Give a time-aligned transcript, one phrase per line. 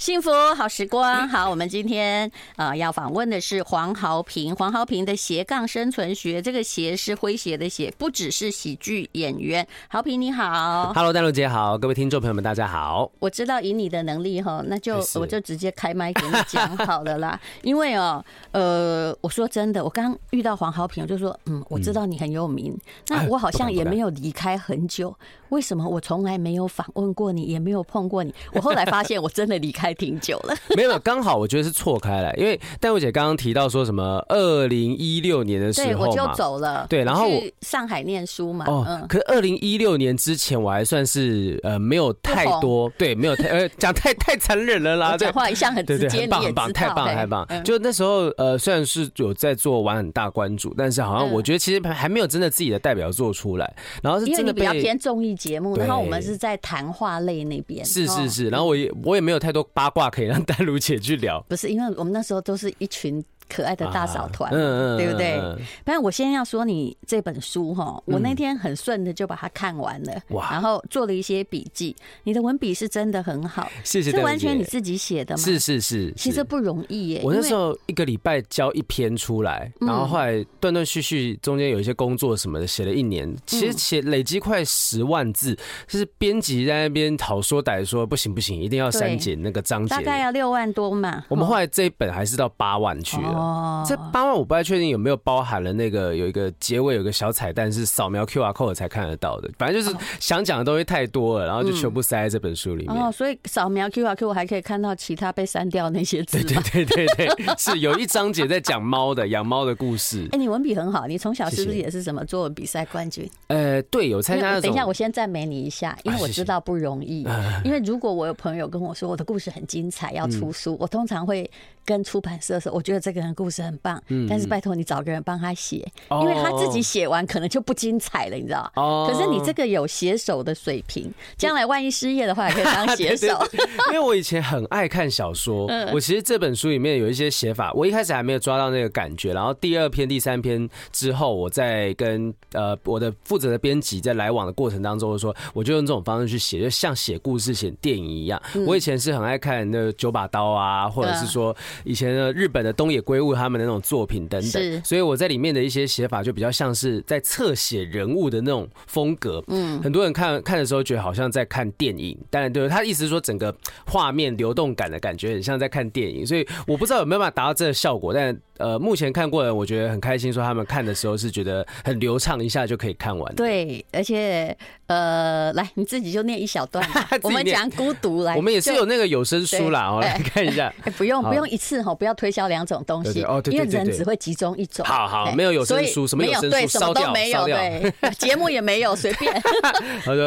[0.00, 9.68] 幸福好时光，好，我们今天呃要访问的是黄豪平，黄豪平的斜杠生存学，这个斜是诙谐的谐，不只是喜剧演员。
[9.88, 13.12] 豪平你好，Hello，淡如姐好，各位听众朋友们大家好。
[13.18, 17.38] 我知道以你的能力哈，那就我就直接开麦给你讲好了啦。
[17.60, 22.74] 因为哦，呃，我说真的，我刚遇到黄豪平，我就说，嗯，我知道你很有名，
[23.08, 25.14] 那我好像也没有离开很久，
[25.50, 28.34] 为什么我从来没有访问过你，也没有碰过你？
[28.54, 29.89] 我后来发现我真的离开。
[29.94, 37.28] 挺久了， 没有，刚好我觉得是错开了，因为戴慧姐刚刚提到说什么二零一六年的时候对，我就走了，对，然后
[37.62, 63.24] 上海念书嘛，哦，可是二零一六年之前我还算是呃没有太多，对，没有太 呃讲太太残忍了啦，讲话一向很直接，很棒很棒，太棒太棒，就那时候呃虽然是有在做玩很大关注，但是好像我觉得其实还没有真的自己的代表作出来，然后是真的比较偏综艺节目，然后我们是在谈话类那边，是是是，然后我也我也没有太多八卦可以让 丹如姐去聊，不是因为我们那时候都是一群。
[63.50, 64.50] 可爱的大嫂团，
[64.96, 65.38] 对不对？
[65.84, 71.94] 反正我先要说你这本书哈，我那天很顺的就把它看完了，哇然后做了一些笔记。
[72.22, 74.12] 你的文笔是真的很好，谢谢。
[74.12, 75.42] 这完全你自己写的吗？
[75.42, 77.20] 是是是，其实不容易耶。
[77.24, 85.56] 我那时候一个礼拜交一篇出来，然后后来断断续续中间有一些工作什么的，写了一年，其实写累积快十万字，
[85.88, 91.24] 就是编辑在那边讨说歹说，不行不行，一定要删减那个章节，大概要六万多嘛。
[91.28, 93.39] 我们后来这一本还是到八万去了。
[93.40, 102.96] 哦，这八万我不太确定有没有包含了那个有一个结尾有个小彩蛋是扫描 QR code 才看得到的，反正就是想讲的东西太多了，然后就全部塞在这本书里面。
[102.96, 106.42] 哦，所以扫描 QR code 还可以看到其他被删掉那些字。
[106.42, 110.28] 对对对对对， 是有一章节在讲猫的养猫的故事。
[110.32, 113.28] 哎，你文笔很好，你从小是不是也是什么作文比赛冠军？
[113.48, 114.60] 呃，对，有参加。
[114.60, 117.26] 等一下，我先赞美你一下，因为我知道不容易。
[117.64, 121.48] 因为如果我有朋友跟我说我的故事很精彩要出书，我通常会
[121.84, 124.00] 跟出版社说，我觉得这个人故事很棒。
[124.28, 125.76] 但是拜托你找个人帮他写，
[126.10, 129.08] 因为他自己写完可能就不精彩了，你知道哦？
[129.10, 133.38] 可是你这个有写手的水平，将来万一失业的话，也可以当写手。
[133.88, 148.40] 因为我以前很爱看小说，我其实这本书里面有一些写法，我一开始还没有抓到那个感觉，然后第二篇、第三篇之后，我在跟呃我的负责的编辑在来往的过程当中，说我就用这种方式去写，就像写故事、写电影一样。
[148.66, 159.42] 我以前是很爱看那个九把刀啊，或者是说以前的日本的东野圭吾他们的那种作品等等，所以我在里面的一些写法就比较像是在侧写人物的那种风格。
[159.48, 163.54] 嗯，很多人看看的时候觉得好像在看电影，当然对，他意思是说整个
[163.86, 173.34] 画面流动感的感觉很像在看电影，所以我不知道有没有办法达到这个效果，但呃，目前看过的我觉得很开心，说他们看的时候是觉得很流畅，一下就可以看完。
[173.34, 174.56] 对，而且
[174.86, 176.86] 呃，来你自己就念一小段，
[177.22, 180.72] 我们讲孤独来， 我们也是有那个有声书啦，我来看一下。
[180.98, 184.84] 不用不用一次哈，不要推销两种东西，因为人只会集中一种。
[184.84, 187.46] 好好，没有有声书，什么有声书烧掉，没有。
[187.46, 189.42] 对，节目也没有，随便。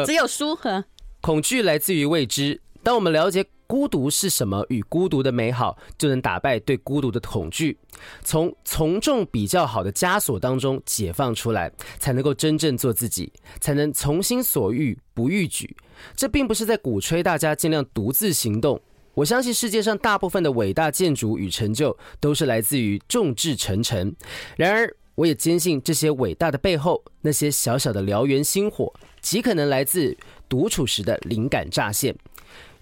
[0.04, 0.84] 只有书和
[1.20, 2.60] 恐惧来自于未知。
[2.82, 7.78] 当我们了解孤独是什么与孤独的美好，就能打败对孤独的恐惧，
[8.22, 15.76] 从从众比较好的枷锁当中解放出来，才能够真正做自己，才能从心所欲不逾矩。
[16.14, 18.80] 这并不是在鼓吹大家尽量独自行动。
[19.14, 24.12] 我相信世界上大部分的伟大建筑与成就都是来自于众志成城。
[24.56, 30.16] 然而，我也坚信这些伟大的背后，那些小小的燎原星火，极可能来自
[30.48, 32.14] 独处时的灵感乍现。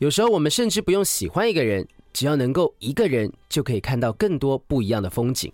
[0.03, 5.49] 有时候，我们甚至不用喜欢一个人，只要能够一个人，就可以看到更多不一样的风景。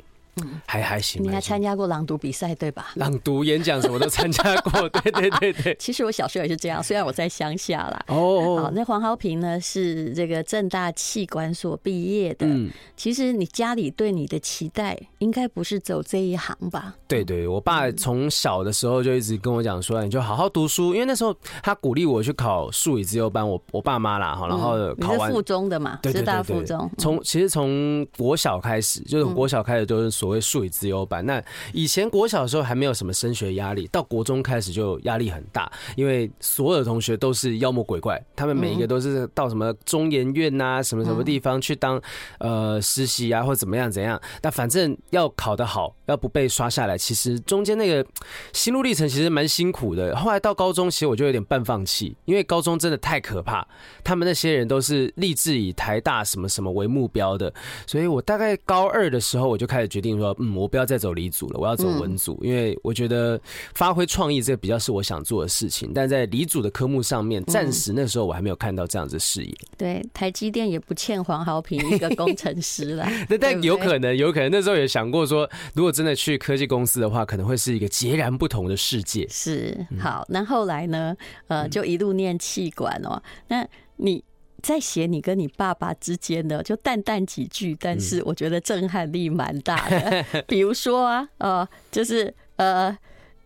[0.66, 2.92] 还还行，你还参加过朗读比赛对吧？
[2.96, 5.76] 朗读演讲什么都参加过， 对对对对。
[5.78, 8.04] 其实我小时候也是这样，虽然我在乡下啦。
[8.06, 12.46] 哦，好，那黄豪平呢是这个正大企管所毕业的。
[12.46, 16.94] 嗯，其实你家里对你的期待应该不是走这一行吧？
[17.08, 23.46] 对对，我爸从小的时候就一直跟我讲说，你就好好读书，因为那时候他鼓励我去考数理自由班。
[23.48, 26.88] 我我爸妈啦，哈，然后考完附中的嘛，师大附中。
[26.98, 30.27] 从其实从国小开始，就是国小开始都是所。
[30.28, 31.42] 所谓数理自由班，那
[31.72, 41.98] 以前国小的时候还没有什么升学压力，到国中开始就压力很大，因为所有的同学都是妖魔鬼怪，他们每一个都是到什么中研院呐、什么什么地方去当
[42.40, 48.04] 呃实习啊，或怎么样怎样，那反正要考得好，要不被刷下来，其实中间那个
[48.52, 50.14] 心路历程其实蛮辛苦的。
[50.14, 53.66] 后来到高中，其实我就有点半放弃，因为高中真的太可怕，
[54.04, 57.50] 他们那些人都是立志以台大什么什么为目标的，
[57.86, 60.07] 所以我大概高二的时候我就开始决定。
[60.08, 63.40] 定说，嗯，我不要再走理组了，我要走文组，因为我觉得
[63.74, 65.92] 发挥创意这个比较是我想做的事情。
[65.94, 69.54] 但在理组的科目上面，暂时那时候我还没有看到这样子的视野。
[69.76, 73.06] 对，台积电也不欠黄豪平一个工程师了。
[73.40, 79.26] 但有可能，有可能那时候也想过说，如果真的去科技公司的话，可能会是一个截然不同的世界。
[79.28, 81.14] 是，好，那后来呢？
[81.48, 83.22] 呃，就一路念气管哦。
[83.48, 83.66] 那
[83.96, 84.22] 你
[84.62, 90.24] 在写你跟你爸爸之间的，就淡淡几句，但是我觉得震撼力蛮大的。
[90.48, 92.96] 比如说啊，呃，就是呃，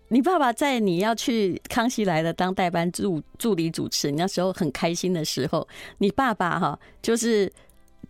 [0.08, 5.66] 你爸爸在你要去康熙来了当代班助助理主持，你那时候很开心的时候，
[5.98, 7.52] 你爸爸哈，就是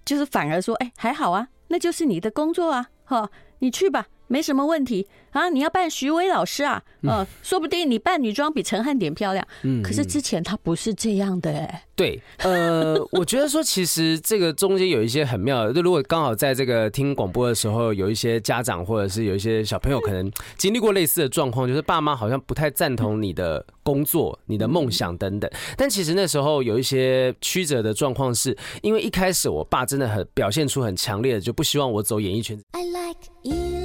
[0.05, 4.07] 就是反而说，哎，还好啊，那就是你的工作啊，哈，你去吧。
[4.33, 5.51] 没什么问题啊！
[5.51, 6.83] 你要扮徐薇老师啊？
[7.03, 9.47] 呃，说不定你扮女装比陈汉典漂亮。
[9.63, 11.85] 嗯，可是之前他不是这样的哎。
[11.95, 15.75] 对，呃， 我觉得说其实这个中间有一些很妙的。
[15.75, 25.51] 就如果刚好在这个听广播的时候，有一些家长或者是有一些小朋友可能经历过类似的状况，就是爸妈好像不太赞同你的工作、你的梦想等等。
[25.77, 32.59] 但其实那时候有一些曲折的状况，是因为一开始我爸真的很表现出很强烈的，就不希望我走演艺圈。
[32.73, 33.82] I like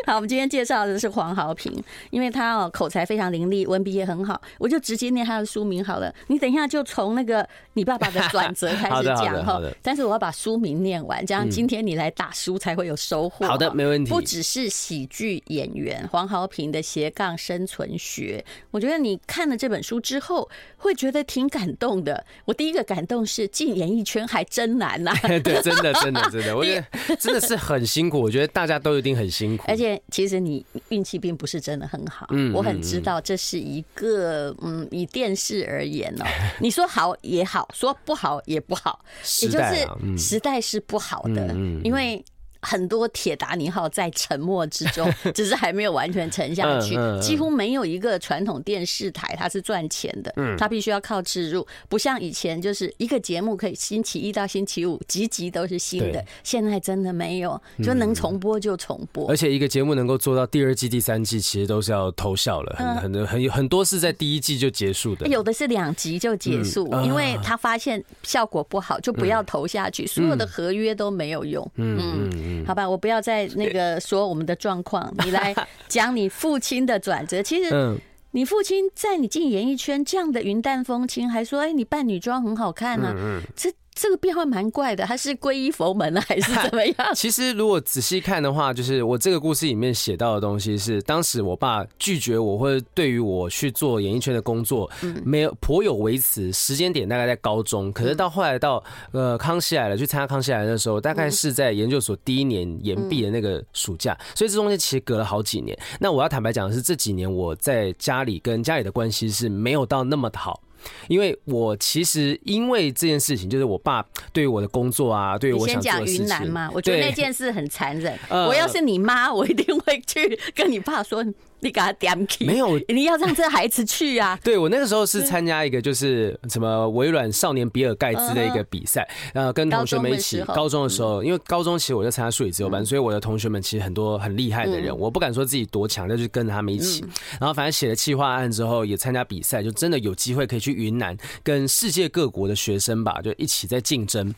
[0.06, 1.72] 好，我们今天介绍的是黄豪平，
[2.10, 6.12] 因为他哦口才非常伶俐，文笔也很好，我就直接念他的书名好了。
[6.28, 13.46] 你等一下就从那个你爸爸的转折开始 讲哈，但是我要把书名念完，这样今天你来打书才会有收获。
[13.46, 14.10] 好的，没问题。
[14.10, 22.24] 不只是喜剧演员黄豪平的斜杠生存学，我觉得你看了这本书之后会觉得挺感动的。
[22.46, 25.12] 我第一个感动是进演艺圈还真难呐，
[25.44, 28.20] 对，真的真的真的，我觉得真的是很辛苦。
[28.20, 29.89] 我觉得大家都一定很辛苦，而且。
[30.10, 36.24] 其实你运气并不是真的很好，我很知道这是一个嗯，以电视而言哦，
[36.60, 39.04] 你说好也好，说不好也不好，
[39.42, 41.54] 也就是时代是不好的，
[41.84, 42.24] 因为。
[42.62, 46.96] 很多铁达尼号在沉没之中， 只是还没有完全沉下去。
[47.20, 59.28] 几乎没有一个传统电视台它是赚钱的，它必须要靠植入，不像以前就是一个节目可以星期一到星期五集集都是新的，现在真的没有，就能重播就重播。
[59.30, 71.66] 而且一个节目能够做到第二季、第三季，其实都是要偷笑了，很很很很多是在第一季就结束的，有的是两集就结束，因为他发现效果不好就不要投下去，所有的合约都没有用。
[71.76, 72.49] 嗯。
[72.66, 75.54] 好吧，我不要再那个说我们的状况，你来
[75.88, 77.42] 讲你父亲的转折。
[77.44, 77.98] 其实，
[78.32, 83.14] 你父亲在你进演艺圈这样的云淡风轻，还说：“哎，你扮女装很好看呢。”
[83.56, 83.72] 这。
[83.94, 86.96] 这个变化蛮怪的，他是皈依佛门了还是怎么样？
[87.14, 94.90] 其实如果仔细看的话，就是我这个故事里面写到的东西是，当时我爸拒绝我，或者对于我去做演艺圈的工作，
[95.24, 96.50] 没有颇有微词。
[96.52, 98.82] 时间点大概在高中，可是到后来到
[99.12, 105.78] 呃康熙来了，去参加康熙来了的时候，大概是在研究所第一年延毕的那个暑假，所以这中间其实隔了好几年。
[105.98, 110.62] 那我要坦白讲的是，这几年我在家里跟家里的关系是没有到那么好。
[111.08, 118.18] 因为我其实因为这件事情，就是我爸对于我的工作啊，对于我想做的事情，先讲云南嘛，我觉得那件事很残忍。
[118.30, 121.24] 我要是你妈，我一定会去跟你爸说。
[121.60, 124.38] 你给他点起，没有，你要让这孩子去啊！
[124.44, 130.42] 对，我那个时候是参加一个就是什么微软少年比尔盖茨的一个比赛，然后跟同学们一起。
[130.54, 137.04] 高中的时候，因为高中其实我在参加数理自由班，所以我的同学们其实很多很厉害的人，我不敢说自己多强，但是跟着他们一起。
[137.38, 144.34] 然后反正写了企划案之后，也参加比赛，就真的有机会可以去云南跟世界各国的学生吧，就一起在竞争。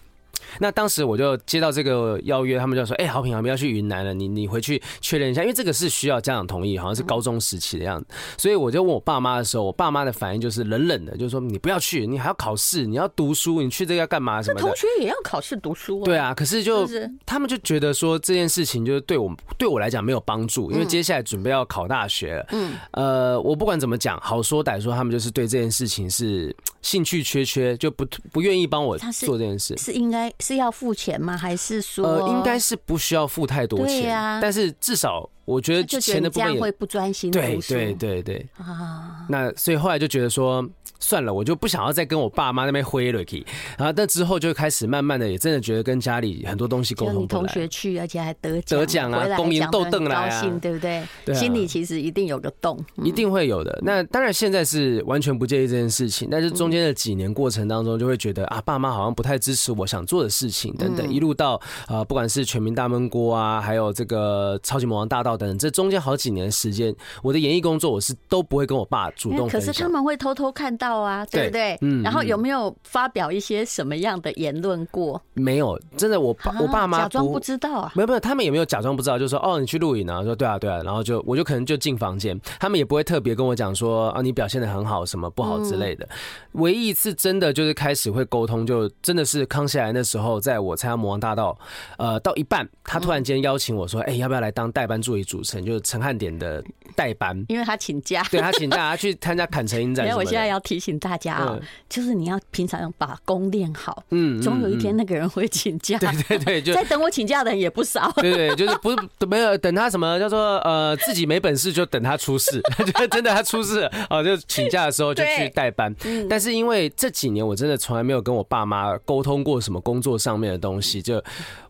[0.59, 8.07] 那当时我就接到这个邀约，他们就说：“哎，豪平，我们要去云南了，你你回去确认一下，因为这个是需要家长同意，好像是高中时期的样子。”
[8.39, 14.43] 所以我就问我爸妈的时候，我爸妈的反应就是冷冷的，就是说：“你不要去，你还要考试，你要读书，你去这个要干嘛？
[14.43, 16.05] 什么的？”同学也要考试读书啊。
[16.05, 16.89] 对啊，可是就
[17.27, 22.47] 他们就觉得说这件事情就是对我对我来讲没有帮助，因为接下来准备要考大学了。
[22.51, 30.32] 嗯，呃，我不管怎么讲，好说歹说，他们就是对这件事情是兴趣缺缺，就不不愿意帮我做这件事，是应该。
[30.41, 31.37] 是要付钱吗？
[31.37, 32.07] 还是说？
[32.07, 34.41] 呃，应该是不需要付太多钱。
[34.41, 35.29] 但是至少。
[35.45, 39.27] 我觉得钱的部分会不专心读书，对对对对啊。
[39.29, 40.65] 那所以后来就觉得说，
[41.03, 43.45] 算了，我就不想要再跟我爸妈那边挥了去。
[43.77, 47.41] 然后，但之后就开始慢慢的，也真的觉得跟家里很多东西沟通不来。
[47.43, 51.03] 同学去，而且还得奖，得奖啊，公赢斗邓来啊，对不对？
[51.35, 53.77] 心里其实一定有个洞，一定会有的。
[53.83, 61.13] 那当然现在是完全不介意这件事情，但是中间的几年过程当中，就会觉得啊，爸妈好像不太支持我想做的事情等等。
[61.13, 65.33] 一路到啊，不管是全民大闷锅啊，还有这个超级魔王大道。
[65.37, 69.49] 等等，这中间好几年的时间，我的演艺工作我是都不会跟我爸主动。
[69.49, 71.79] 可是他们会偷偷看到啊，对不对？
[71.81, 72.03] 嗯。
[72.03, 75.21] 然后有没有发表一些什么样的言论过？
[75.35, 77.93] 没有，真的，我爸我爸妈假装不知道啊。
[77.95, 86.09] 没有没有，他们也没有假装不知道，就说哦，你去录影啊，说对啊对啊，然后就我就可能就进房间，他们也不会特别跟我讲说啊，你表现的很好，什么不好之类的。
[86.53, 91.57] 唯一一次真的就是开始会沟通，就真的是康熙来那时候，在我参加《魔王大道》
[91.97, 95.65] 呃到一半，他突然间邀请我说，哎，要不要来当代班助理主持人？
[95.65, 96.63] 就是陈汉典的
[96.95, 100.05] 代班，因为他请假，对他请假，他去参加坎城影展。
[100.07, 101.59] 因为我现在要提醒大家啊，
[101.89, 105.97] 就是你要平常要把功练好，嗯，总有一天那个人会请假。
[105.99, 108.11] 对对对，就 在等我请假的人也不少。
[108.17, 108.97] 对对，就是不是
[109.27, 112.61] 没有等他什么叫做呃自己没本事就等他出事，
[112.99, 115.95] 就真的他出事哦，就请假的时候就去代班。
[116.29, 121.23] 但是因为这几年我真的从来没有跟我爸妈沟通过什么工作上面的东西，就。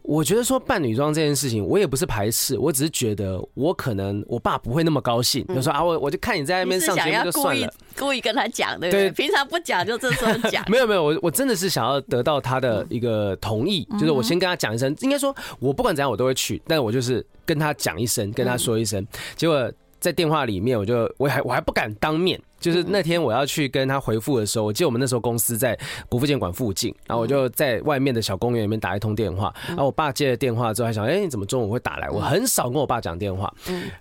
[0.02, 9.10] 我觉得说扮女装这件事情，我也不是排斥，我只是觉得我可能我爸不会那么高兴，就说啊，我我就看你在那边上节目就算了，故意跟他讲，对不对？
[9.12, 10.64] 平常不讲就这时候讲。
[10.70, 19.06] 没有没有，我我真的是想要得到他的一个同意，就是我先跟他讲一声，应该说我不管怎样我都会去，但我就是跟他讲一声，跟他说一声，
[19.36, 19.70] 结果
[20.02, 22.38] 在电话里面我就我还我还不敢当面。
[22.60, 25.76] 就是那天我要去跟他回复的时候，我记得我们那时候公司在
[26.08, 32.08] 国父纪念馆附近，然后我就在外面的小公园里面打一通电话，然后我爸接了电话之后还想，哎，你怎么中午会打来？
[32.08, 33.52] 我很少跟我爸讲电话，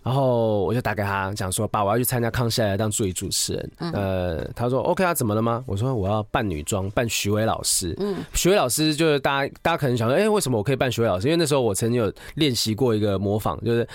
[0.03, 5.63] 然后我就打给他讲说，爸，我要去参加康熙来了当助理主持人，呃，他说 OK 啊，怎么了吗？
[5.65, 11.25] 我说我要扮女装，扮徐伟老师，嗯徐伟老师就是大家大家可能想说，哎，为什么我可以扮徐伟老师？
[11.25, 13.87] 因为那时候我曾经有练习过一个模仿，就是。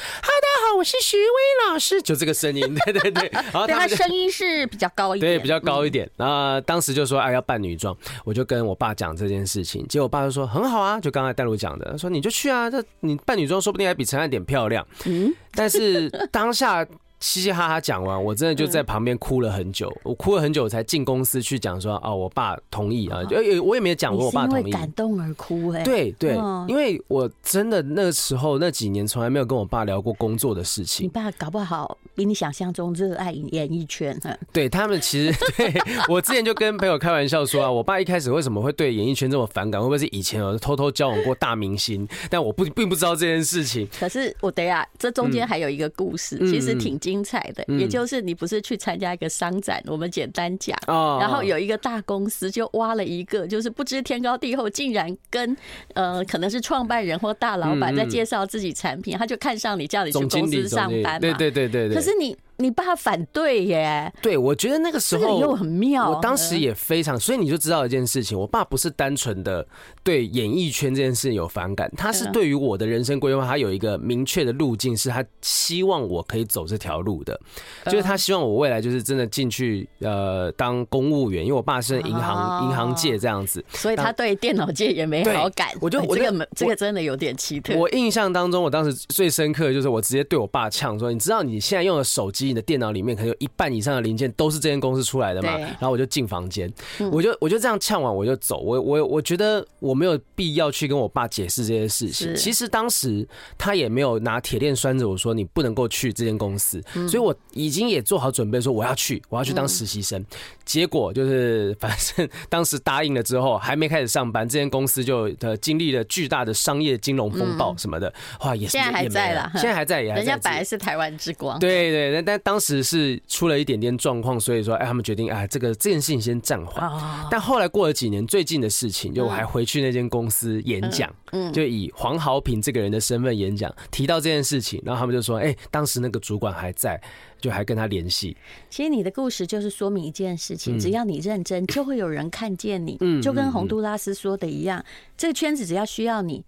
[0.77, 6.09] 我是徐薇老师，就这个声音，对 对对，然后他声音是比较高一点，对，比较高一点。
[6.17, 14.87] 然后当时就说，哎，要扮女装，我就跟我爸讲这件事情，结果我爸就说很好啊，就刚才戴露讲的，他说你就去啊，这你扮女装说不定还比陈汉典漂亮。
[15.07, 16.87] 嗯，但是当下。
[17.19, 19.91] 嘻嘻哈哈讲完，我真的就在旁边哭了很久。
[20.03, 24.61] 我哭了很久才进公司去讲说，哦，我爸同意啊，就我也没有讲过我爸同意。
[24.61, 25.83] 因为感动而哭哎。
[25.83, 26.37] 对对，
[26.69, 31.07] 因为我真的那时候那几年从来没有跟我爸聊过工作的事情。
[31.07, 34.15] 你爸搞不好比你想象中热爱演艺圈。
[34.53, 35.73] 对他们其实 对
[36.09, 39.81] 我之前就跟朋友开玩笑说啊，我爸一开始为什么会对演艺圈这么反感？
[39.81, 42.07] 会不会是以前有偷偷交往过大明星？
[42.29, 43.89] 但我不并不知道这件事情。
[43.99, 47.01] 可是我等下这中间还有一个故事，其实挺。
[47.07, 50.77] 精彩的，也就是你不是去参加一个商展，我们简单讲，
[51.21, 55.57] 然后有一个大公司就挖了一个，就是不知天高地厚，竟然跟
[55.95, 61.95] 呃可能是创办人或大老板在介绍自己产品，他就看上你，叫你去公司上班嘛，对对对对对。
[61.95, 62.37] 可是你。
[62.59, 64.13] 你爸反对耶？
[64.23, 66.11] 对，我觉得那个时候又很妙。
[66.11, 69.67] 我当时也非常，所以你就知道一件事情，我爸不是单纯的
[70.03, 77.39] 对演艺圈这件事有反感，他是对于我的人生规划，他有一个明确的路径，是他希望我可以走这条路的，
[77.85, 85.69] 就是他希望我未来就是真的进去呃当公务员，因为我爸是银行银行界这样子，所以他对电脑界也没好感。
[85.81, 87.77] 我就我这个这个真的有点奇特。
[87.77, 95.59] 我印象当中，我当时最深刻的就是我直接对我爸呛说：“你知道你现在用的手机？”你的电脑里面可能有一半以上的零件都是这间公司出来的嘛？
[95.59, 96.73] 然后我就进房间，
[97.13, 98.61] 我就我就这样呛完我就走。
[98.61, 102.35] 我我我觉得我没有必要去跟我爸解释这些事情。
[102.35, 103.27] 其实当时
[103.57, 110.25] 他也没有拿铁链拴着我说你不能够去这间公司，所以我已经也做好准备说我要去，我要去当实习生。
[110.67, 120.23] 结果就是反正当时答应了之后，还没开始上班，这间公司就呃经历了巨大的商业金融风暴什么的，哇，也是现在还在了，现在还在，也还在。
[120.23, 122.83] 人家本来是台湾之光，对对，但但当时。
[122.83, 126.91] 是出了一点点状况，所以说，哎，他们决定，哎，这个这件事情先暂缓。
[127.31, 137.01] 但后来过了几年，最近的事情，就我还回去那间公司演讲，嗯，就以黄豪平这个人的身份演讲，提到这件事情，然后他们就说，哎，当时那个主管还在，
[137.47, 138.37] 就还跟他联系。
[138.69, 142.97] 其实你的故事就是说明一件事情，只要你认真，就会有人看见你。
[143.01, 144.85] 嗯，就跟洪都拉斯说的一样，
[145.17, 146.45] 这个圈子只要需要你。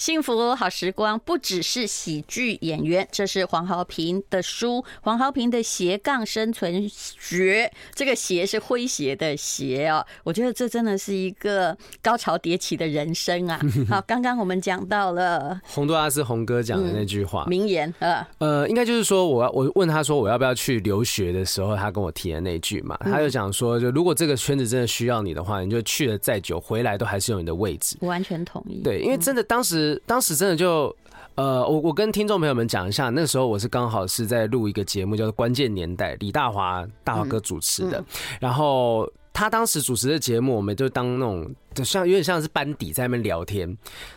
[0.00, 7.70] 幸福好时光不只是喜剧演员，这是黄豪平的书，黄豪平的斜杠生存学。
[7.94, 13.60] 这个斜是诙谐的谐哦，我觉得这真的是一个高潮迭起的人生啊。
[13.90, 27.98] 好，刚刚我们讲到了洪都拉斯洪哥讲的那句话、嗯、名言，呃呃，应该就是说我要我问他说我要不要去留学的时候，他跟我提的那句嘛，他就讲说，就如果这个圈子真的需要你的话，你就去了再久，回来都还是有你的位置。
[28.00, 28.80] 我完全同意。
[28.82, 29.89] 对，因为真的当时。
[30.06, 30.94] 当时真的就，
[31.34, 38.02] 呃，我我跟听众朋友们讲一下，那时候我是刚好是在录一个节目，叫做《关键年代》，李大华大华哥主持的。
[38.40, 43.76] 然后他当时主持的节目，我们就当那种，就像有点像是班底在那边聊天。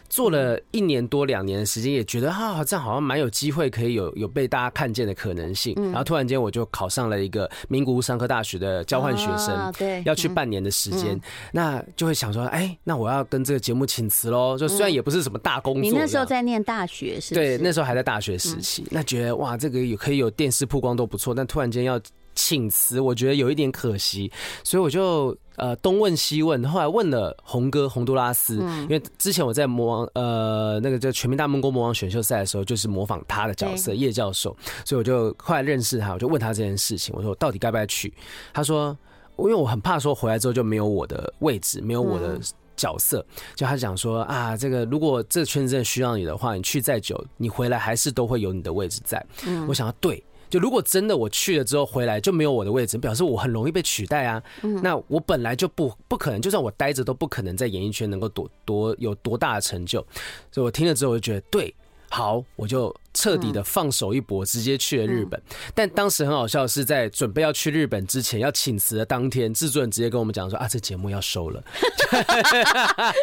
[0.10, 5.74] 做了一年多两年的时间，也觉得啊，这样好像蛮有机会，可以有有被大家看见的可能性。
[5.86, 11.20] 然后突然间，我就考上了一个名古屋商科大学的交换学生，对，要去半年的时间，
[11.52, 14.56] 那就会想说，哎，那我要跟这个节目请辞喽。
[14.56, 17.34] 就虽然也不是什么大工作，你那时候在念大学是？
[17.34, 22.00] 对，那时候还在大学时期，那觉得哇，这个有可以有电视曝光都不错，但突然间要。
[22.36, 24.32] 请辞，我觉得有一点可惜，
[24.64, 38.14] 所以我就呃东问西问，后来问了洪哥洪都拉斯，因为之前我在魔王呃那个叫全民大闷锅魔王选秀赛的时候，就是模仿他的角色叶教授，所以我就后来认识他，我就问他这件事情，我说我到底该不该去？
[38.54, 38.98] 他说，
[39.38, 42.40] 因为我很怕说回来之后就没有我的位置，没有我的
[42.76, 43.24] 角色，
[43.56, 49.24] 就他讲说啊，这个如果这个圈子真的需要你的话，你去再久，你回来还是都会有你的位置在。
[49.68, 50.24] 我想要对。
[50.54, 54.44] 就如果真的我去了之后回来就没有我的位置，表示我很容易被取代啊。
[54.84, 60.06] 那我本来就不不可能，就算我待着都不可能在演艺圈能够多多有多大的成就。
[60.52, 61.74] 所以我听了之后我就觉得对，
[62.08, 62.96] 好，我就。
[63.14, 65.42] 彻底的放手一搏，直接去了日本。
[65.76, 71.64] 但当时很好笑，是在准备要去日本之前要请辞的当天，制作人直接跟我们讲说：“啊，这节目要收了。”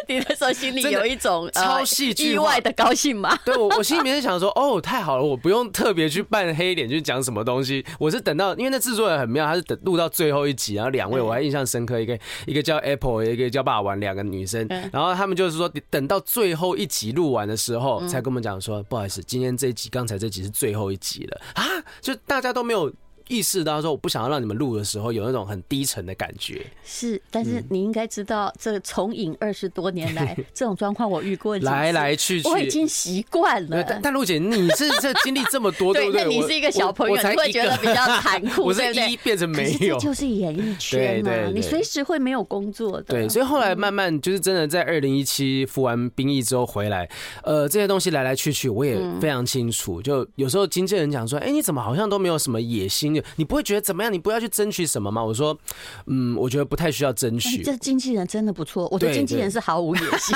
[0.07, 3.37] 你那时候心里有一种超戏剧意外的高兴吗？
[3.43, 21.63] 对，我我心里面是想说：“哦，太好了，我不用特别去扮黑脸去讲什么东西。”我是等到，因为那制作人很妙，他是等录到最后一集，然后两位我还印象深刻，一个一个叫 Apple，一个叫霸王，两个女生，然后他们就是说，等到最后一集录完的时候，才跟我们讲说：“不好意思，今天这一集。”刚才这集是最后一集了啊！
[22.01, 22.93] 就大家都没有。
[23.27, 26.65] 意识到说，我不想要让你们录的时候有那种很低沉的感觉。
[26.83, 33.83] 是，但是你应该知道，这从影二十多年来， 这种状况我遇过来来去去，我已经习惯了。
[33.83, 36.25] 但但陆姐，你是这经历这么多， 对不对？
[36.25, 38.63] 你是一个小朋友，你会觉得比较残酷。
[38.71, 43.03] 我是一变成没有，这就是演艺圈嘛，你随时会没有工作的。
[43.03, 47.07] 对，所以后来慢慢就是真的在二零一七服完兵役之后回来，
[47.43, 50.01] 呃，这些东西来来去去，我也非常清楚。
[50.01, 53.10] 就有时候经纪人讲说，哎，你怎么好像都没有什么野心？
[53.35, 54.11] 你不会觉得怎么样？
[54.11, 55.23] 你不要去争取什么吗？
[55.23, 55.57] 我说，
[56.05, 57.63] 嗯，我觉得不太需要争取。
[57.63, 60.35] 这经纪人真的不错，我对经纪人是毫无野心，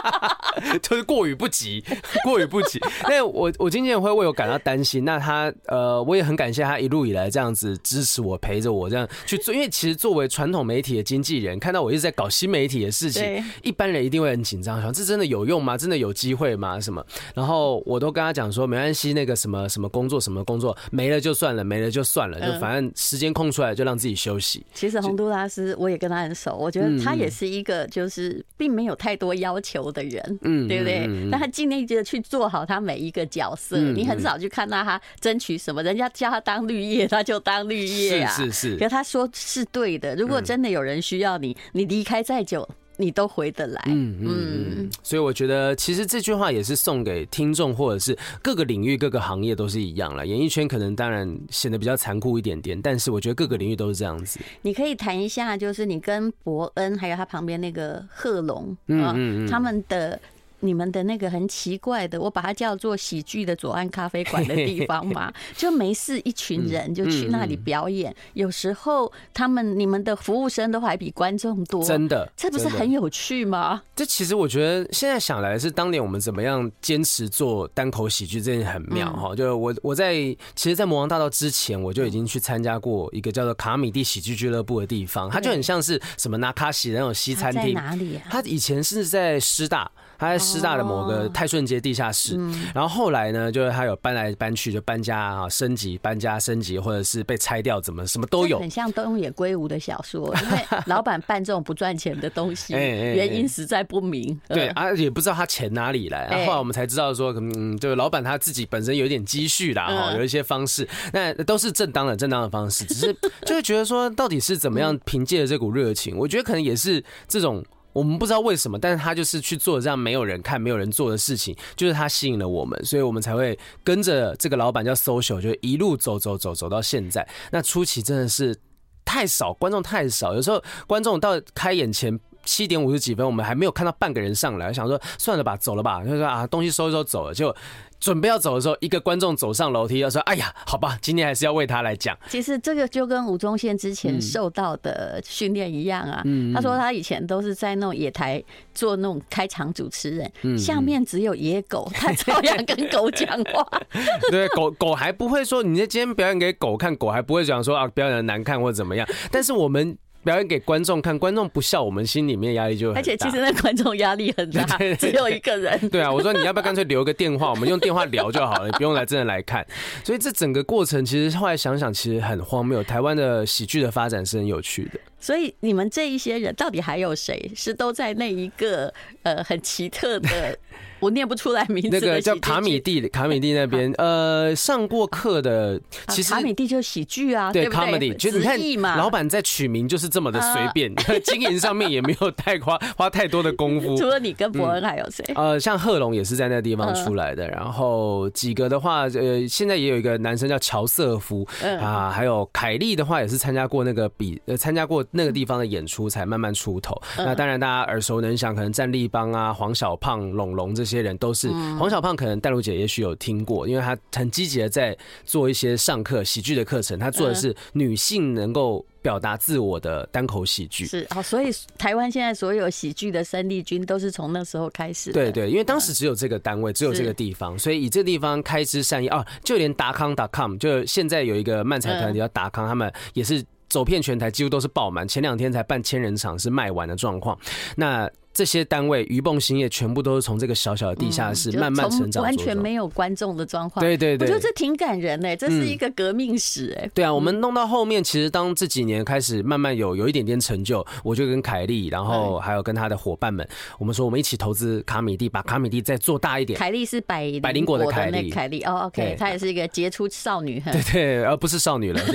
[0.82, 1.84] 就是过于不及，
[2.24, 2.80] 过于不及。
[3.08, 5.04] 那我我经纪人会为我感到担心。
[5.04, 9.52] 那他呃，我也很感谢他一路以来这样子支持我，陪着我这样去做。
[9.52, 15.76] 因为其实作为传统媒体的经纪人，看到我一直在搞新媒体的事情，一般人一定会很紧张，想这真的有用吗？
[15.76, 16.80] 真的有机会吗？
[16.80, 17.04] 什么？
[17.34, 22.40] 然后我都跟他讲说，没关系，那个什么什么工作，什么工作没了就算了，没了就算了。
[22.40, 24.64] 就反正时间空出来就让自己休息。
[24.74, 31.06] 其实洪都拉斯我也跟他很熟，我觉得他也是一个就是并没有太多要求的人，嗯，对不对？
[31.30, 38.76] 但他尽力的去做好他每一个角色，你很少去看到他争取什么，人家叫他当绿叶他就当绿叶啊，是是是。
[38.78, 42.68] 可他说是对的，如果真的有人需要你，你离开再久。
[42.96, 50.26] 你都回得来，嗯嗯，所以我觉得其实这句话也是送给听众，或者是各个领域、各个行业都是一样了。
[50.26, 54.38] 演艺圈可能当然显得比较残酷一点点，但是我觉得各个领域都是这样子。
[54.62, 60.20] 你可以谈一下，就是你跟伯恩还有他旁边那个贺龙，嗯嗯，他们的。
[60.62, 68.14] 你们的那个很奇怪的，我把它叫做喜剧的左岸咖啡馆的地方嘛， 就没事，一群人就去那里表演。
[68.34, 73.82] 有时候他们你们的服务生都还比观众多，真的，这不是很有趣吗？
[73.96, 79.34] 这其实我觉得现在想来是当年我们怎么样坚持做单口喜剧，这件很妙哈。
[79.34, 80.14] 就我我在
[80.54, 87.74] 其实，在魔王大道之前，我就已经去参加过一个叫做卡米蒂喜剧俱乐部的地方，它就很像是什么纳卡西那种西餐厅。
[87.74, 88.22] 哪里啊？
[88.30, 89.90] 它以前是在师大。
[90.22, 92.38] 他在师大的某个泰顺街地下室，
[92.72, 98.60] 然后后来呢，就是他有搬来搬去，就搬家啊，升级，搬家升级，或者是被拆掉，怎么什么都有。
[98.60, 104.40] 很像东野圭吾的小说，因为老板办这种不赚钱的东西， 原因实在不明。
[104.46, 106.28] 对啊，也不知道他钱哪里来。
[106.46, 113.12] 后来我们才知道说，嗯，就是老板他自己本身有点积蓄啦，哈，有一些方式，那都是正当的，正当的方式，只是
[113.44, 116.16] 就会觉得说，到底是怎么样凭借着这股热情？
[116.16, 117.60] 我觉得可能也是这种。
[117.92, 127.28] 我们不知道为什么，但是他就是去做这样没有人看、没有人做的事情，就是他吸引了我们，所以我们才会跟着这个老板叫 Social，就一路走走走走到现在。
[127.50, 128.56] 那初期真的是
[129.04, 137.54] 太少观众，太少，有时候观众到开演前七点五十几分，我们还没有看到半个人上来，想说算了吧，走了吧，就说啊，东西收一收走了就。
[138.02, 146.20] 准备要走的时候，一个观众走上楼梯，要说：“哎呀，好吧，今天还是要为他来讲。”其实这个就跟吴宗宪之前受到的训练一样啊。
[146.52, 148.42] 他说他以前都是在那种野台
[148.74, 153.64] 做那种开场主持人，下面只有野狗，他照样跟狗讲话。
[154.32, 159.08] 对，狗狗还不会说，你在今天表演给狗看，狗还不会讲说啊表演的难看或者怎么样。
[159.30, 159.96] 但是我们。
[160.24, 163.00] 表演给观众看，观众不笑，我们心里面压力就很大。
[163.00, 165.78] 而且其实那观众压力很大， 只有一个人。
[165.90, 169.66] 对啊，我说你要不要干脆留个电话，我们用电话聊就好了，你不用来真的来看。
[170.04, 172.82] 所以这整个过程，其实后来想想，其实很荒谬。
[172.82, 175.00] 台湾的喜剧的发展是很有趣的。
[175.22, 180.28] 所以你们这一些人，到底还有谁是都在那一个呃很奇特的？
[181.02, 181.88] 我念不出来名字。
[181.90, 193.96] 那个叫卡米蒂，卡米蒂那边， 呃，上过课的，其实卡米蒂就是喜剧啊，对，comedy，就是你看，老板在取名就是这么的随便， 经营上面也没有太花花太多的功夫。
[193.96, 195.24] 除了你跟伯恩，还有谁？
[195.34, 201.44] 呃，像贺龙也是在那个地方出来的，然后几个的话，呃，现在也有一个男生叫乔瑟夫
[201.80, 206.98] 啊，还有凯莉的话也是参加过那个比呃参加过那个地方的演出，才慢慢出头。
[207.18, 211.02] 那当然大家耳熟能详，可能战立邦啊、黄小胖、龙龙这些。
[211.02, 211.48] 人都是
[211.80, 216.96] 黄小胖，可能戴茹姐也许有听过，因为他很积极的在做一些上课喜剧的课程。
[216.96, 220.86] 他做的是女性能够表达自我的单口喜剧。
[220.86, 225.12] 是哦，所以台湾现在所有喜剧的生力军都是从那时候开始。
[225.12, 235.08] 对对，因为当时只有这个单位，只有这个地方，所以以这个地方开枝散叶啊，就连达康 .com，就现在有一个漫才团体叫达康，他们也是走遍全台，几乎都是爆满。
[235.08, 237.38] 前两天才办千人场，是卖完的状况。
[237.74, 243.84] 那这些单位鱼蹦兴业全部都是从这个小小的地下室慢慢成长，完全没有观众的状况。
[243.84, 246.90] 对对对，我觉得这挺感人哎，这是一个革命史哎。
[246.94, 253.46] 对啊，我们弄到后面，其实当这几年开始慢慢有有一点点成就，我就跟凯莉，然后还有跟他的伙伴们，
[253.78, 256.58] 我们说我们一起投资卡米蒂，把卡米蒂再做大一点。
[256.58, 260.58] 凯莉是百百灵果的凯莉，凯莉哦，OK，她也是一个杰出少女。
[260.60, 262.00] 对对，而不是少女了。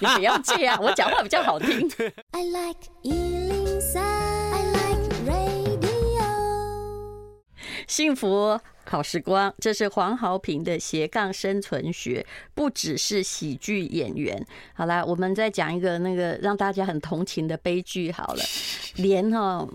[0.00, 1.88] 你不要这样，我讲话比较好听。
[2.32, 2.80] I like
[7.86, 8.58] 幸福
[8.88, 14.46] 好时光，这是黄豪平的斜杠生存学，不只是喜剧演员。
[14.74, 18.12] 好啦，我们再讲一个那个让大家很同情的悲剧。
[18.12, 18.42] 好了，
[18.96, 19.68] 连哈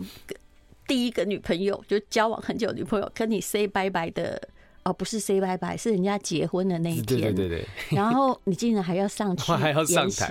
[0.88, 4.42] 第一个女朋友就交往很久的女朋友跟你 say 拜拜的
[4.84, 7.20] 哦，不是 say 拜拜，是人家结婚的那一天。
[7.20, 7.66] 对对对。
[7.90, 10.30] 然后你竟然还要上去， 还要上台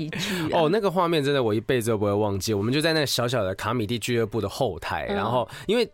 [0.53, 2.55] 哦，那个画面真的我一辈子都不会忘记。
[2.55, 5.87] 我们就在那个小小的卡米蒂俱乐部的后台，然后因为。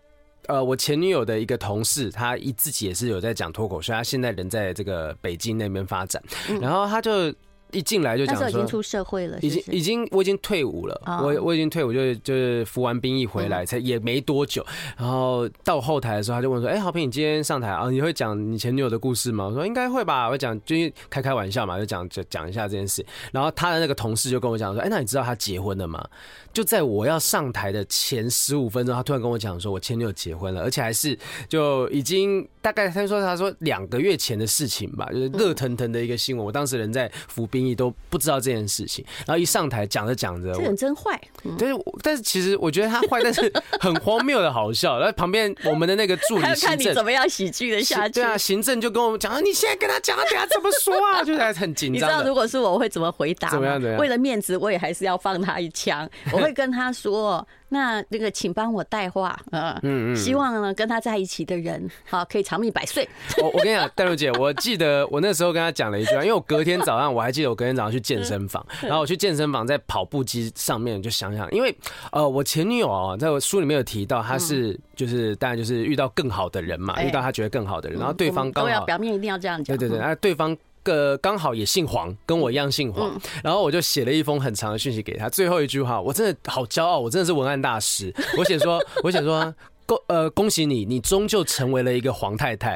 [0.49, 6.23] 呃，我前女友的一个同事，他一自己也是有在讲脱口秀，他现在人在这个北京那边发展，
[6.61, 7.35] 然后他就。
[7.73, 14.65] 一进来就讲说，已经出社会了，已经已经我已经退伍了，我我已经退伍，就就是服完兵役回来才也没多久，
[14.97, 17.91] 然后到后台的时候，他就问说：“哎，好平，你今天上台啊？
[17.91, 20.77] 你会讲你前女友的故事吗？”我说：“应该会吧，我讲就
[21.11, 26.09] 开开玩笑嘛，就讲就讲一下这件事。”然后他的那个同事就跟我讲说：“哎，那你知道他结婚了吗？”
[26.57, 36.47] 就在我要上台的前十五分钟，他突然跟我讲说：“我前女友结婚了，而且还是就已经大概他说他说两个月前的事情吧，就是热腾腾的一个新闻。
[36.47, 41.21] 我当时人在服兵役都不知道。”这件事情，然后一上台讲着讲着，这人真坏。
[41.59, 45.01] 但是，但是其实我觉得他坏，但是很荒谬的好笑。
[45.01, 48.14] 然后旁边我们的那个助理 行政，看你怎么样喜剧的下去。
[48.14, 51.25] 对啊，行政就跟我们讲，你现在跟他讲，他等下怎么说啊？
[51.25, 51.95] 就还很紧张。
[51.97, 53.51] 你知道，如果是我，我会怎么回答？
[53.51, 53.81] 怎么样？
[53.81, 53.99] 怎么样？
[53.99, 56.09] 为了面子，我也还是要放他一枪。
[56.31, 57.47] 我会跟他说。
[57.69, 63.07] 那那个，请帮我带话，嗯嗯，希望呢跟他在一起的人，好可以长命百岁。
[63.43, 71.77] 我我跟你讲，戴茹姐，我记得我那时候跟他讲了一句话，因为我隔天早上我还记得我隔天早上去健身房，然后我去健身房在跑步机上面就想想，因为
[72.13, 80.57] 呃我前女友啊，在我书里面有提到，她是就是当然就是遇到更好的人嘛，遇到她觉得更好的人，然后对方刚好表面一定要这样讲，对对对，那对方。
[80.87, 89.53] 个刚好也姓黄，跟我一样姓黄，然后我就写了一封很长的讯息给他，最后一句话，我真的好骄傲，我真的是文案大师，我写说，我写说，
[89.85, 92.72] 恭呃恭喜你，你终究成为了一个黄太太。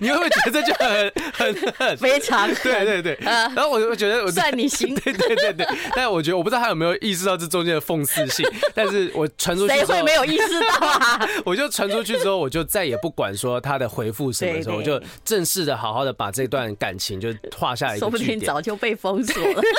[0.00, 11.28] 你会不会觉得这就很很很非常对对对，然后我就觉得我算你行，对对对对，但我觉得我不知道他有没有意识到这中间的讽刺性，但是我传出去谁会没有意识到啊？
[11.44, 19.62] 我就传出去之后，我就再也不管说他的回复什么时候，我就正式的好好的把这段感情就画下一个，说不定早就被封锁了。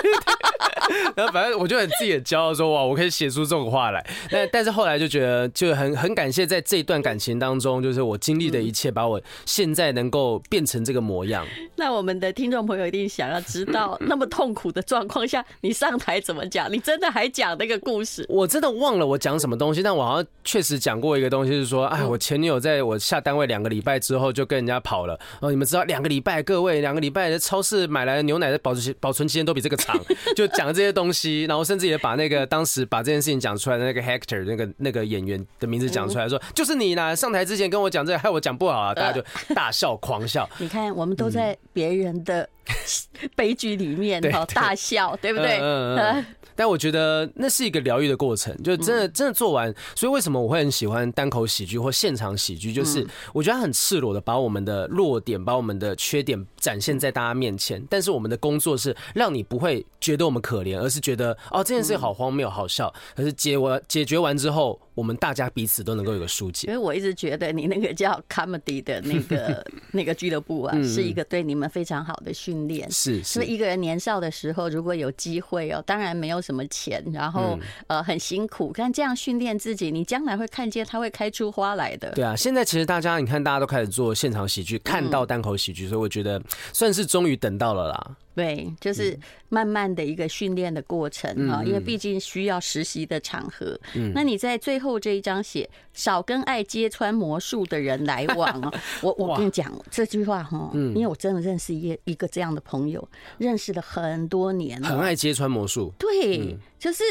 [1.16, 4.06] 然后反正我就很自己的骄傲说哇，我可以写出这种话来。
[4.32, 11.46] 但但是后来就觉得就很很感谢在这一段感情当中，就是我经历的一切，把我现在能够变成这个模样。
[11.76, 16.72] 那我们的听众朋友一定想要知道， 那么痛苦的状况下，你上台怎么讲？
[16.72, 18.26] 你真的还讲那个故事？
[18.30, 25.20] 我真的忘了我讲什么东西，但我好像确实讲过一个东西，是说，哎，我前女友在我下单位两个礼拜之后就跟人家跑了。
[25.42, 30.00] 哦，你们知道两个礼拜，各位两个礼拜在超市买来的牛奶的保质保存期间都比这个长，
[30.36, 30.68] 就讲。
[30.78, 37.16] 这些东西，然后甚至也把那个当时把这件事情讲出来的那个 Hector 那个那个演员的名字讲出来，说就是你啦！
[37.16, 38.94] 上台之前跟我讲这个，害我讲不好啊！
[38.94, 40.50] 大家就大笑狂笑。
[40.58, 42.48] 你看，我们都在别人的
[43.36, 45.60] 悲剧里面哈大笑，对不对？
[45.62, 46.26] 嗯
[46.58, 49.72] 但我觉得那是一个疗愈的过程，就真的真的做完。
[49.96, 52.74] 所以为什么我会很喜欢单口喜剧或现场喜剧？
[52.74, 57.86] 就是我觉得很赤裸的把我们的弱点、把我们的缺点展现在大家面前。
[57.88, 62.92] 但是我们的工作是让你不会觉得我们可怜，而是觉得哦，这件事好荒谬、好笑。
[63.16, 66.68] 可是解完解决完之后，我们大家彼此都能够有个疏解。
[66.68, 72.90] 因为我一直觉得你那个叫 comedy 的那个 那个俱乐部啊，是一个对你们非常好的训练。
[72.92, 82.12] 是，所以一个人年少的时候，如果有机会哦，当然没有什么钱，然后呃很辛苦，但这样训练自己，你将来会看见它会开出花来的。
[82.14, 86.42] 对啊，现在其实大家你看，大家都开始做现场喜剧，看到单口喜剧，所以我觉得
[86.74, 88.16] 算是终于等到了啦。
[88.38, 89.18] 对，就是
[89.50, 93.76] 慢慢的一个训练的过程啊，因为毕竟需要实习的场合。
[94.14, 98.72] 那你在最后这一章写少跟爱揭穿魔术的人来往 啊，
[99.02, 105.92] 我我跟你讲这句话哈，因为我真的认识一一个这样的朋友，认识了很多年了，很爱揭穿魔术。
[105.98, 107.04] 对，就是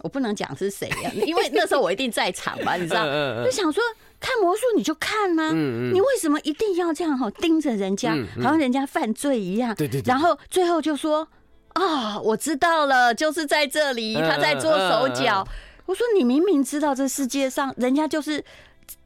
[0.00, 3.04] 我不能讲是谁呀，因为那时候我一定在场嘛，你知道，
[3.46, 3.80] 就想说。
[4.24, 9.74] 看魔术你就看呐，你为什么一定要这样哈盯着人家，好像人家犯罪一样？
[9.74, 10.00] 对对。
[10.06, 11.28] 然后最后就说
[11.74, 15.46] 啊，我知道了，就是在这里，他在做手脚。
[15.84, 18.42] 我说你明明知道这世界上人家就是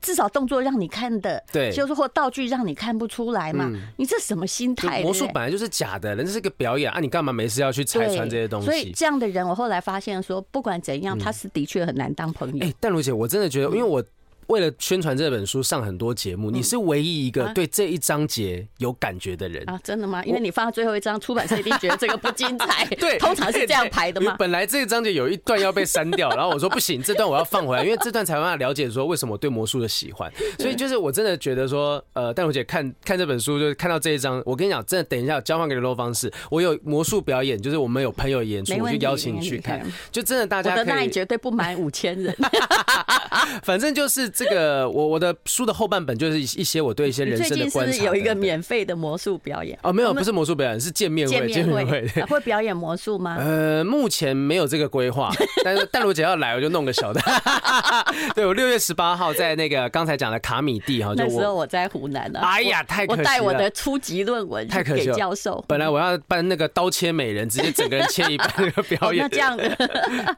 [0.00, 3.68] 至少动作让你看的，对，就是或道具让你看不出来嘛。
[3.96, 5.02] 你这什么心态？
[5.02, 8.66] 魔术本来就是假的，人家是个表演啊，你干嘛没事要去拆穿这些东西？
[8.66, 12.64] 所以这样的人，我后来发现说，不管怎样，他是的确很难当朋友。
[12.64, 14.00] 哎，但如姐，我真的觉得，因为我。
[14.48, 19.78] 为了宣传这本书，上很多节目，你是唯一一个对这一章节有感觉的人啊！
[19.84, 20.24] 真的吗？
[20.24, 22.86] 因为你放到最后一章，出版社一定觉得这个不精彩。
[22.96, 24.34] 对，通常是这样排的嘛。
[24.38, 30.32] 本来这一章节有一段要被删掉，然后我说不行，这段我要放回来，因为这段才让他了解说为什么我对魔术的喜欢。
[30.58, 40.80] 所以就是我真的觉得说，呃，淡如姐看看这本书，就是看到这一章，我跟你讲，真的等一下交换给联络方式，我有魔术表演，就是我们有朋友演出，我就邀请你去看，就真的大家可以。
[40.80, 42.34] 我的那绝对不满五千人。
[43.62, 45.18] 反正就是这个我我。
[45.18, 47.90] 的书的后半本就是一些我对一些人生的观察。
[47.90, 51.34] 最近是有一个免费的魔术表演哦，没有，不是魔术表演，是见面会。
[51.34, 53.34] 见面会会表演魔术吗？
[53.42, 55.28] 呃，目前没有这个规划，
[55.64, 57.20] 但是淡如姐要来，我就弄个小的。
[58.32, 62.38] 对，我六月十八号在那个刚才讲的卡米蒂哈，那时候我在湖南呢。
[62.40, 63.24] 哎呀，太可惜了！
[63.24, 65.64] 我带我的初级论文太可惜了，教授。
[65.66, 69.24] 本来我要办那个刀切美人，直接整个人切一半那个表演。
[69.24, 69.58] 那这样，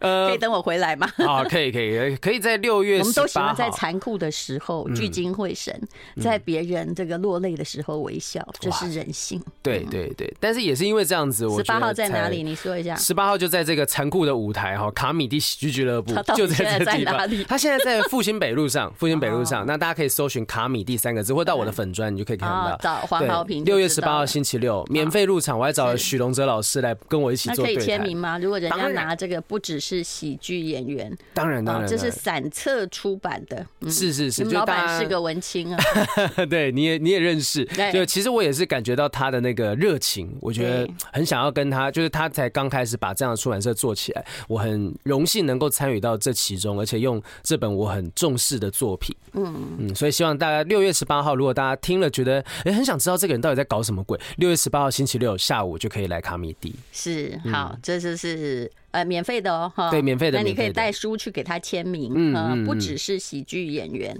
[0.01, 1.07] 呃，可以等我回来吗？
[1.19, 3.05] 啊，可以，可以，可以在六月十八号。
[3.05, 5.77] 我们都喜欢在残酷的时候聚精会神，
[6.21, 9.43] 在别人这个落泪的时候微笑，这是人性。
[9.63, 12.45] 对对对，但是也是因为这样子，我十八号在哪里？
[12.45, 12.95] 你说一下。
[12.95, 17.29] 十八号就在这个残酷的舞台哈，卡米蒂喜剧俱乐部就在这个地方。
[17.49, 22.79] 他现在在复兴北路上， 复兴北路上，那大家可以搜寻卡米蒂三个字，或到我的粉砖，你就可以看到。
[22.81, 23.65] 找黄豪平。
[23.65, 27.75] 六月十八号星期六，免费入场，我还找了许龙哲老师来跟我一起做对。
[27.75, 28.39] 可以签名吗？
[28.39, 35.79] 如果人家拿这个不只是喜剧演员，当然当然，这是散册出版的，是是是，老板是个文青啊。
[36.51, 49.77] 对，你也你也认识，就其实我也是感觉到他的那个热情，我觉得很想要跟他，就是他才刚开始把这样的出版社做起来，我很荣幸能够参与到这其中，而且用这本我很重视的作品，嗯。
[49.79, 64.17] 嗯，所以希望大家六月十八号，如果大家听了觉得哎很想知道这个人到底在搞什么鬼，六月十八号星期六下午就可以来卡米蒂，是好，这就是呃免费的哦，哈，对，免费的，那你可以带书去给他签名，嗯，不只是喜剧演员，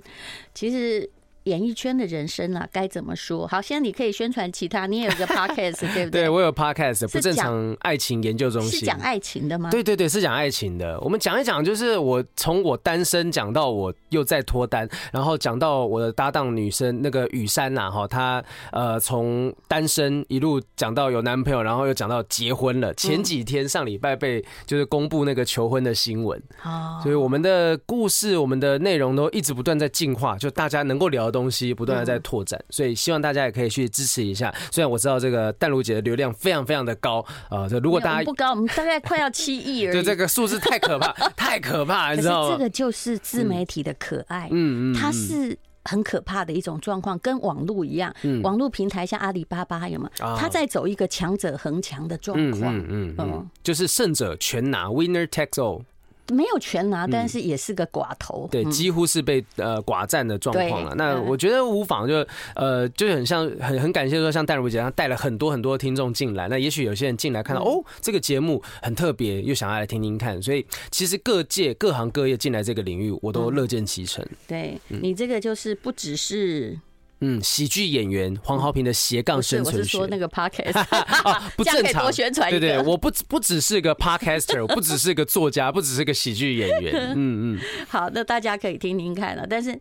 [0.55, 1.11] 其实。
[1.51, 3.45] 演艺圈的人生啊，该怎么说？
[3.49, 6.23] 好，现在你可以宣传其他，你也有个 podcast， 对不对？
[6.23, 9.69] 对，我有 podcast，不正常爱情研究中心，是讲爱情的吗？
[9.71, 11.01] 对对对，是讲爱情的。
[11.01, 22.95] 我们讲一讲，就是我从我单身讲到我又在脱单，然后讲到我的搭档女生那个雨珊呐，哈，她呃从单身一路讲到有男朋友，然后又讲到结婚了。
[22.95, 31.31] 前几天上礼拜被就是公布那个求婚的新闻，哦，所以我们的故事，我们的内容都一直不断在进化，就大家能够聊。
[31.41, 34.55] 东西不断的在拓展，所以希望大家也可以去支持一下。
[34.71, 39.95] 虽然我知道这个淡如姐的流量非常非常的高啊，这如果大家不高，我们大概快要七亿而已。
[39.95, 42.53] 就，这个数字太可怕， 太可怕，你知道吗？
[42.53, 48.15] 这个就是自媒体的可爱，嗯嗯，它是很可怕的一种状况，跟网络一样。
[48.43, 50.37] 网络平台像阿里巴巴有没有？
[50.37, 55.83] 它在走一个强者恒强的状况，嗯嗯嗯，就是胜者全拿，winner takes all。
[56.31, 58.49] 没有全拿，但是也是个寡头。
[58.51, 60.95] 对，几乎是被呃寡占的状况了。
[60.97, 66.49] 那我觉得无妨，就呃就很像很很感谢说，像戴如姐她带了很多很多听众进来。
[66.49, 70.41] 那也许有些人进来看到哦，这个节目很特别，又想要来听听看。
[70.43, 74.25] 所以其实各界各行各业进来这个领域，我都乐见其成。
[74.47, 76.79] 对，你这个就是不只是
[77.21, 79.81] 嗯，喜剧演员黄豪平的斜杠生存学。
[79.81, 80.85] 我是说那个 podcast
[81.57, 82.03] 不正常。
[82.03, 82.51] 多宣传。
[82.51, 86.95] 对对，我不不只是个 podcaster，我不只是个作家，不只是个喜剧演员。
[87.17, 87.61] 嗯嗯。
[87.89, 89.79] 好，那大家可以听听看了，但是。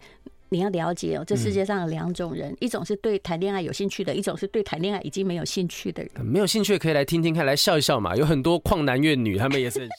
[0.52, 6.26] 你要了解哦，这世界上有两种人，一种是对谈恋爱有兴趣的，一种是对谈恋爱已经没有兴趣的人。
[6.26, 8.16] 没有兴趣可以来听听看，来笑一笑嘛。
[8.16, 9.90] 有很多旷男怨女，他们也是很。